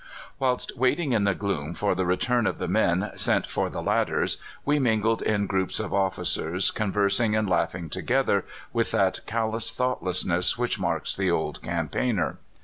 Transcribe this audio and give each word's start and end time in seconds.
"Whilst 0.39 0.75
waiting 0.75 1.11
in 1.11 1.25
the 1.25 1.35
gloom 1.35 1.75
for 1.75 1.93
the 1.93 2.07
return 2.07 2.47
of 2.47 2.57
the 2.57 2.67
men 2.67 3.11
sent 3.15 3.45
for 3.45 3.69
the 3.69 3.83
ladders, 3.83 4.37
we 4.65 4.79
mingled 4.79 5.21
in 5.21 5.45
groups 5.45 5.79
of 5.79 5.93
officers, 5.93 6.71
conversing 6.71 7.35
and 7.35 7.47
laughing 7.47 7.87
together 7.87 8.43
with 8.73 8.89
that 8.93 9.19
callous 9.27 9.69
thoughtlessness 9.69 10.57
which 10.57 10.79
marks 10.79 11.15
the 11.15 11.29
old 11.29 11.61
campaigner. 11.61 12.39